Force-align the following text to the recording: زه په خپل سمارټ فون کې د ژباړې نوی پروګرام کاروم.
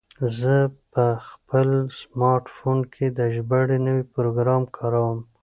زه 0.39 0.55
په 0.93 1.05
خپل 1.27 1.67
سمارټ 1.99 2.45
فون 2.55 2.79
کې 2.93 3.05
د 3.17 3.19
ژباړې 3.35 3.77
نوی 3.87 4.03
پروګرام 4.13 4.63
کاروم. 4.77 5.19